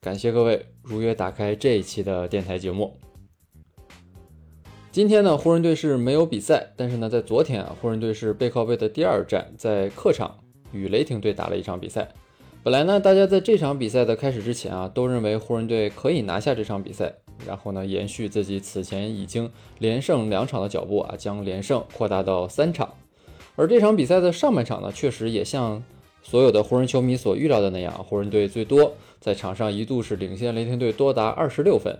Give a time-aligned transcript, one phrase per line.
[0.00, 2.96] 感谢各位如约打开这一期的电台节目。
[4.92, 10.38] 今天呢，湖人队是没有比赛，但是呢，在昨天啊，湖人队是背靠背的第二战，在客场
[10.72, 12.08] 与雷霆队打了一场比赛。
[12.62, 17.12] 本来呢，大家在这场比赛的开始之前啊，都认为湖人队可以拿下这场比赛，
[17.46, 22.94] 然后呢，延续自己此前已经连胜两场的脚步啊，将连胜扩大到三场。
[23.56, 25.82] 而这场比赛的上半场呢，确实也像。
[26.28, 31.96] 所有的湖人球迷所预料的那样，湖人队最多在场上一度是领先雷霆队多达二十六分。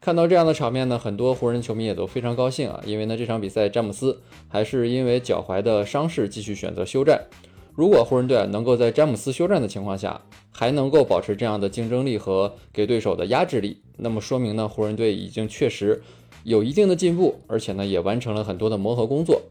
[0.00, 7.22] 看到这样的场面呢，很多湖人球迷也都非常高兴啊，因为呢这场比赛詹姆斯还是因为脚踝的伤势继续选择休战。
[7.74, 10.18] 如果湖人队能够在詹姆斯休战的情况下，
[10.50, 16.02] 还能够保持这样的竞争力和给对手的压制力，那么说明呢湖人队已经确实
[16.42, 19.42] 有一定的进步，而且呢也完成了很多的磨合工作。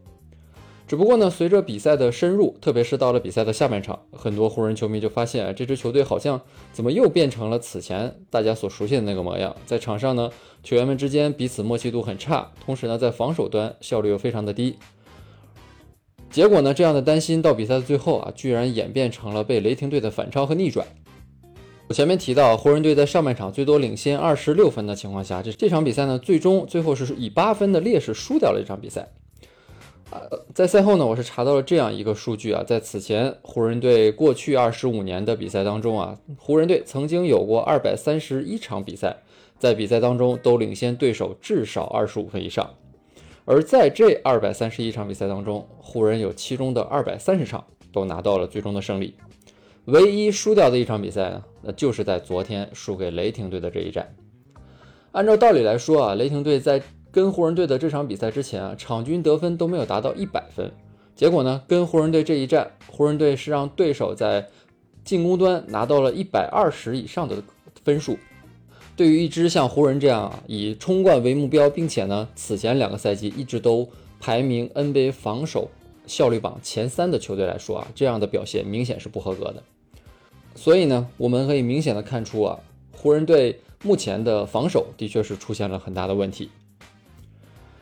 [0.88, 6.39] 只不过呢，随着比赛的深入，特别是到了比赛的下半场，很多湖人球迷就发现啊，这支球队好像
[6.71, 9.53] 怎么又变成了此前大家所熟悉的那个模样。
[9.65, 10.31] 在场上呢，
[10.63, 14.77] 球员们之间彼此默契度很差，同时呢，在防守端效率又非常的低。
[16.30, 20.88] 结果呢，这样的担心到比赛的最后啊，居然演变成了被雷霆队的反超和逆转。
[21.89, 29.09] 我前面提到，湖人队在上半场最多领先二十六分的情况下，这这场比赛呢，最终最后是以八分的劣势输掉了这场比赛。
[30.09, 39.17] 呃，在赛后呢，我是查到了这样一个数据啊，在此前湖人队过去二十五年的比赛当中啊，湖人队曾经有过二百三十一场比赛，
[39.59, 42.73] 在比赛当中都领先对手至少二十五分以上，
[43.44, 49.14] 而在这二百三十一场比赛当中，湖人有其中的二百三十场都拿到了最终的胜利，
[49.86, 54.15] 唯一输掉的一场比赛呢，那就是在昨天输给雷霆队的这一战。
[55.11, 56.81] 按照道理来说啊，雷霆队在
[57.17, 60.72] 跟湖人队的这场比赛之前啊，场均得分都没有达到一百分。
[61.16, 64.48] 结果呢，跟湖人队这一战，湖人队是让对手在
[65.04, 67.42] 进攻端拿到了一百二十以上的
[67.83, 68.20] 分数。
[68.95, 73.89] 对于一支像湖人这样啊，以冲冠为目标，并且呢，此前两个赛季一直都
[74.20, 75.72] 排名 NBA 防守
[76.05, 79.64] 效率榜前三的球队来说啊，这样的表现明显是不合格的。
[80.54, 82.60] 所以呢，我们可以明显的看出啊，
[82.92, 86.52] 湖人队目前的防守的确是出现了很大的问题。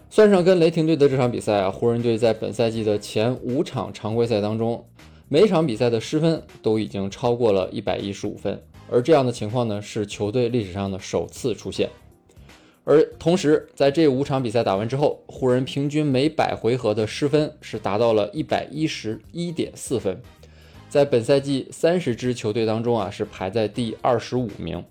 [0.10, 4.86] 算上跟雷霆队的这场比赛啊，湖人队在本赛季的前五场常规赛当中，
[5.28, 11.90] 每场比赛的失分都已经超过了一百一十五分，而这样的情况呢，是球队历史上的首次出现。
[12.86, 20.22] 而同时，在这五场比赛打完之后，湖人平均每百回合的失分是达到了一百一十一点四分，
[20.88, 24.82] 在本赛季三十支球队当中啊，是排在第二十五名。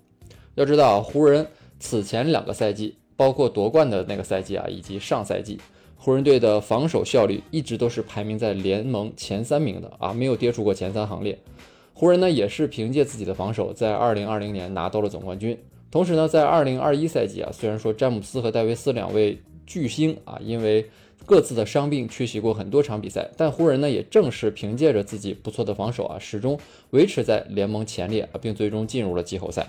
[0.53, 1.47] 要知道，湖人
[1.79, 2.97] 此前两个赛季。
[3.17, 5.59] 包括夺冠的那个赛季啊，以及上赛季，
[5.97, 11.37] 湖人队的防守效率一直都是排名在联盟前三名的啊，没有跌出过前三行列。
[11.93, 15.57] 湖人呢也是凭借自己的防守，在二零二零年拿到了总冠军。
[15.89, 20.85] 同时呢，在二零二一赛季啊，虽然说詹姆斯和戴维斯两位巨星啊，因为
[21.25, 26.59] 各自的伤病缺席过很多场比赛，但湖人呢也正是凭借着自己不错的防守啊，始终
[26.89, 29.65] 维持在联盟前列啊，并最终进入了季后赛。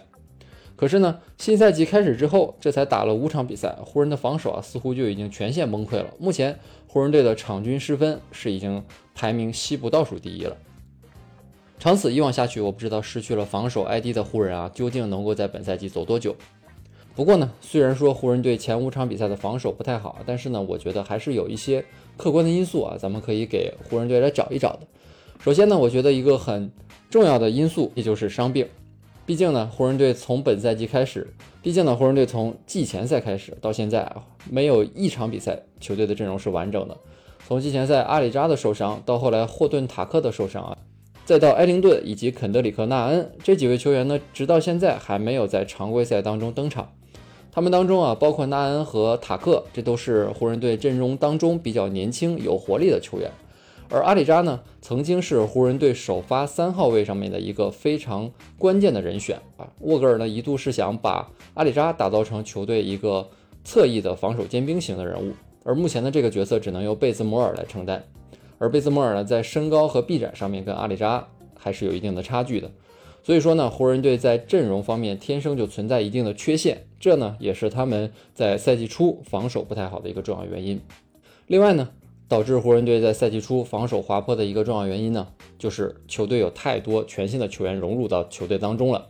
[0.77, 6.13] 可是呢，新赛季开始之后，这才打了五场比赛，湖人的防守啊，似乎就已经全线崩溃了。
[6.19, 10.57] 目前，湖人队的场均失分是已经排名西部倒数第一了。
[11.79, 16.37] 长此以往下去，我不知道失去了防守 ID 的湖人啊，究竟能够在本赛季走多久。
[17.15, 21.83] 不过呢，虽然说湖人队前五场比赛的防守不太好，但是呢，我觉得还是有一些
[22.19, 24.81] 客观的因素啊，咱们可以给湖人队来找一找的。
[25.39, 26.71] 首先呢，我觉得一个很
[27.09, 28.67] 重要的因素，也就是伤病。
[29.27, 31.27] 毕竟呢，湖人队从本赛季开始，
[31.61, 36.97] 毕竟呢，湖人队从季前赛开始到现在啊，没有一场比赛球队的阵容是完整的。
[37.45, 40.79] 从季前赛阿里扎的受伤，到后来霍顿塔克的受伤啊，
[41.25, 46.93] 再到埃灵顿以及肯德里克纳恩这几位球员呢，直到现在还没有在常规赛当中登场。
[47.51, 53.29] 他们当中啊，包括纳恩和塔克，这都是湖人队阵容当中比较年轻有活力的球员。
[53.89, 59.69] 而阿里扎呢，曾经是湖人队首发三号位上面的一个非常关键的人选啊。
[59.81, 63.29] 沃格尔呢，一度是想把阿里扎打造成球队一个
[63.65, 68.05] 侧翼的防守尖兵型的人物，而目前的这个角色只能由贝兹摩尔来承担。
[68.59, 71.29] 而贝兹摩尔呢，在身高和臂展上面跟阿里扎
[71.59, 72.71] 还是有一定的差距的，
[73.23, 80.81] 所以说呢，湖人队在阵容方面天生就存在一定的缺陷，这呢也是他们在赛季初防守不太好的一个重要原因。
[81.47, 81.91] 另外呢，
[82.29, 85.29] 导致湖人队在赛季初防守滑坡的一个重要原因呢，
[85.59, 89.09] 就是球队有太多全新的球员融入到球队当中了。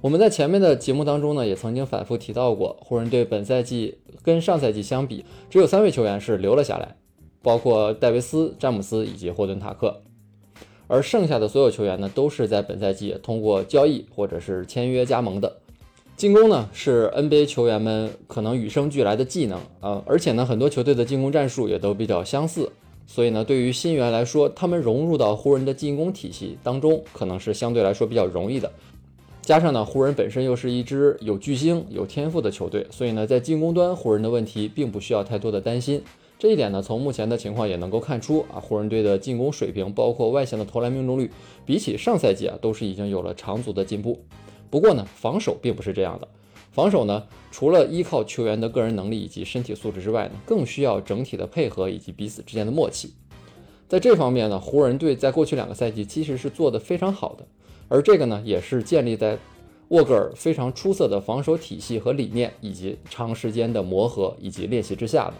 [0.00, 6.96] 我们在前面的节目当中呢，也曾经反复提到过，湖人队本赛季跟上赛季相比，只有三位球员是留了下来，
[7.40, 10.02] 包括戴维斯、詹姆斯以及霍顿塔克。
[10.88, 15.61] 而剩下的所有球员呢，都是在本赛季通过交易或者是签约加盟的。
[16.22, 22.70] 进攻呢，是 NBA 球员们可能与生俱来的技能啊，而且呢，很多球队的进攻战术也都比较相似，
[23.08, 28.70] 所以呢，对于新援来说，他们融入到湖人的进攻体系当中，可能是相对来说比较容易的。
[29.40, 36.00] 加上呢，湖人本身又是一支有巨星、有天赋的球队，所以呢，在进攻端，湖人的问题并不需要太多的担心。
[36.38, 41.28] 这一点呢，从目前的情况也能够看出啊，湖人队的进攻水平，包括外线的投篮命中率，
[41.66, 44.20] 比起上赛季啊，都是已经有了长足的进步。
[44.72, 46.26] 不过呢，防守并不是这样的。
[46.70, 53.12] 防守呢，除了依靠球员的个人能力以及身体素质之外呢，更需要整体的配合以及彼此之间的默契。
[53.86, 57.46] 在这方面呢，湖人队在过去两个赛季其实是做得非常好的，
[57.88, 59.36] 而这个呢，也是建立在
[59.88, 65.34] 沃格尔非常出色的防守体系和理念，以及长时间的磨合以及练习之下的。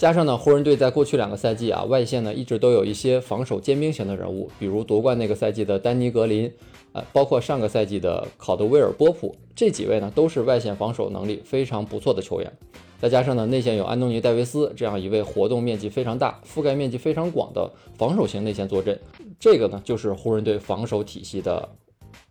[0.00, 6.50] 加上呢，湖人队在过去两个赛季啊，外线呢一直都有一些防守尖兵型的人物，比如夺冠那个赛季的丹尼格林，
[6.92, 12.50] 呃，包括上个赛季的考德威尔波普，这几位呢都是外线防守能力非常不错的球员。
[12.98, 18.98] 再加上呢，内线有安东尼戴维斯这样一位活动面积非常大、覆盖面积非常广的防守型内线坐镇，
[19.38, 21.68] 这个呢就是湖人队防守体系的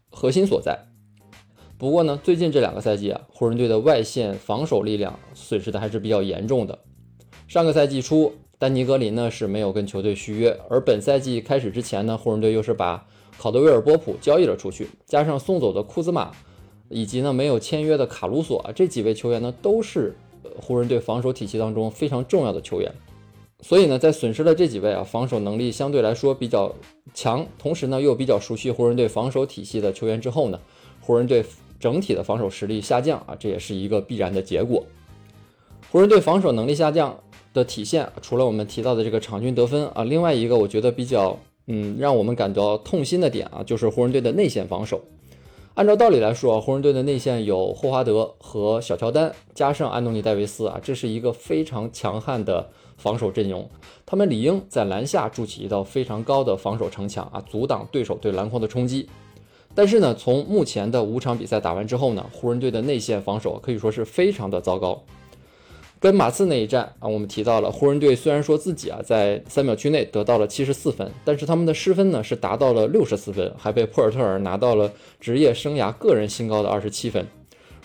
[0.09, 0.75] 核心所在。
[1.77, 6.79] 不过呢，最近这两个赛季啊，湖人队的外线防守力量损失的还是比较严重的。
[7.49, 13.03] 上个赛季初，丹尼格林呢是没有跟球队续约，而本赛季开始之前呢，湖人队又是把
[13.39, 16.29] 考德威尔波普交易了出去，加上送走的库兹马，
[16.89, 22.93] 以及呢没有签约的卡鲁索，这几位球员呢都是呃湖人队防守体系当中非常重要的球员。
[23.61, 26.71] 所以呢，在损失了这几位啊防守能力相对来说比较
[27.15, 30.59] 强，同时呢又比较熟悉湖人队防守体系的球员之后呢，
[31.01, 31.43] 湖人队
[31.79, 34.85] 整体的防守实力下降啊，这也是一个必然的结果。
[35.91, 37.19] 湖人队防守能力下降。
[37.59, 45.01] 的体现，除了我们提到的这个场均得分啊，另外一个我觉得比较嗯让我们感到痛心的点啊，就是湖人队的内线防守。
[45.75, 53.69] 按照道理来说，湖人队的内线有霍华德和小乔丹，加上安东尼戴维斯啊，这是一个非常强悍的防守阵容。
[54.05, 59.07] 他们理应在篮下筑起一道非常高的防守城墙啊，阻挡对手对篮筐的冲击。
[59.75, 65.01] 但是呢，从目前的五场比赛打完之后呢，湖人队的内线防守可以说是非常的糟糕。
[65.99, 77.27] 跟马刺那一战啊，我们提到了湖人队虽然说自己啊在三秒区内得到了七十四分，但是他们的失分呢是达到了六十四分，还被普尔特尔拿到了职业生涯个人新高的二十七分。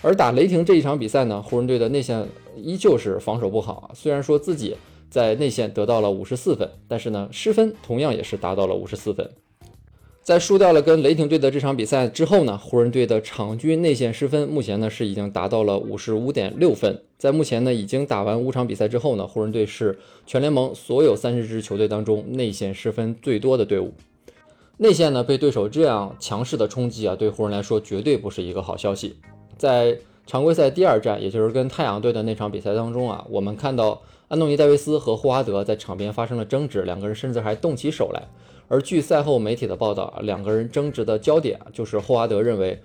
[0.01, 2.25] 而打雷霆这一场比赛呢，湖人队的内线
[2.55, 4.77] 依旧是防守不好，虽然说自己
[5.09, 9.29] 在内线得到了五十四分，但是呢失分同样也是达到了五十四分。
[10.25, 16.99] 在输掉了跟雷霆队的这场比赛之后呢，湖人队的场均内线失分目前呢是已经达到了五十五点六分。
[17.15, 23.93] 在目前呢已经打完五场比赛之后呢，湖人队是全联盟所有三十支球队当中内线失分最多的队伍。
[24.77, 29.17] 内线呢被对手这样强势的冲击啊，对湖人来说绝对不是一个好消息。
[29.59, 38.23] 在常规赛第二战，也就是跟太阳队的那场比赛当中啊，我们看到安东尼戴维斯和霍华德在场边发生了争执，两个人甚至还动起手来。
[38.67, 42.81] 而据赛后媒体的报道，两个人争执的焦点就是霍华德认为，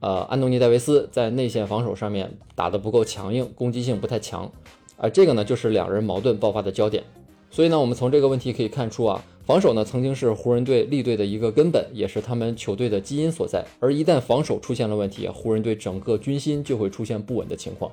[0.00, 4.52] 呃，安东尼戴维斯在内线防守上面打得不够强硬，攻击性不太强，
[4.98, 7.02] 而这个呢就是两人矛盾爆发的焦点。
[7.50, 13.64] 所以呢，我们从这个问题可以看出啊，防守呢曾经是湖人队立队的一个根本，也是他们球队的基因所在。
[13.80, 17.90] 而一旦防守出现了问题，湖人队整个军心就会出现不稳的情况。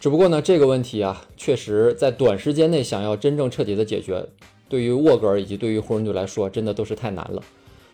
[0.00, 4.26] 只不过呢，这个问题啊，确实在短时间内想要真正彻底的解决。
[4.68, 7.42] 对于沃格尔以及对于湖人队来说，真的都是太难了。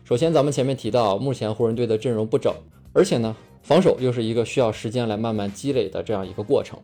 [0.05, 2.53] 首先，咱们前面提到，目前湖人队的阵容不整，
[2.93, 6.79] 而且呢，防守又是一个需要时间来慢慢积累的这样一个过程。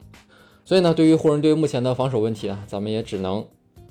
[0.64, 3.46] 所以呢，对于湖人队目前的防守问题啊，咱们也只能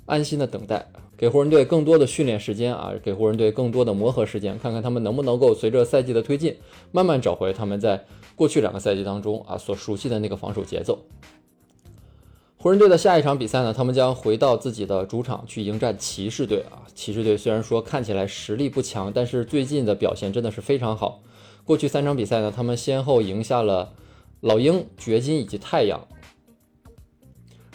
[0.05, 0.87] 安心的等待，
[1.19, 6.55] 给湖人队更多的训练时间啊，给湖人队更多的磨合时间，看看他们能不能够随着赛季的推进，
[6.93, 8.05] 慢慢找回他们在
[8.37, 10.99] 过去两个赛季当中啊所熟悉的那个防守节奏。
[12.55, 16.87] 湖人队的下一场比赛呢，他们将回到自己的主场去迎战骑士队啊。
[16.95, 21.21] 骑士队虽然说看起来实力不强，但是最近的表现真的是非常好。
[21.65, 23.91] 过去三场比赛呢，他们先后赢下了
[24.39, 26.07] 老鹰、掘金以及太阳。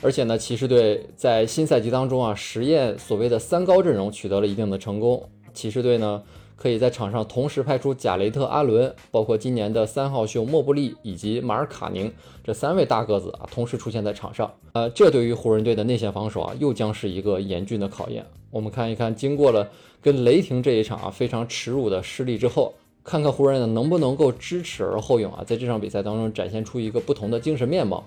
[0.05, 5.27] 而且呢，骑士队在新赛季当中啊，实验所谓的三高阵容取得了一定的成功。
[5.55, 6.23] 骑士队呢，
[6.57, 12.13] 可以在场上同时派出贾雷特·阿伦，包括今年的三号秀莫布利以及马尔卡宁
[12.45, 14.53] 这三位大个子啊，同时出现在场上。
[14.75, 18.27] 呃，这对于湖人队的内线防守啊，又将是一个严峻的考验。
[18.51, 19.67] 我们看一看，经过了
[20.03, 28.07] 跟雷霆这一场啊非常耻辱的失利之后，看看湖人呢能不能够知耻而后勇啊，在这场比赛当中展现出一个不同的精神面貌。